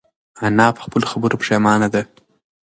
[0.45, 2.01] انا په خپلو خبرو پښېمانه ده.